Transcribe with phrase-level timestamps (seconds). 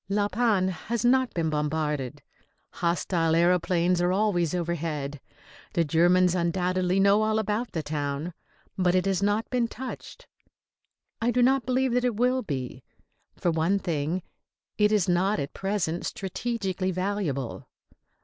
[0.09, 2.23] La Panne has not been bombarded.
[2.71, 5.21] Hostile aëroplanes are always overhead.
[5.73, 8.33] The Germans undoubtedly know all about the town;
[8.79, 10.25] but it has not been touched.
[11.21, 12.83] I do not believe that it will be.
[13.35, 14.23] For one thing,
[14.75, 17.67] it is not at present strategically valuable.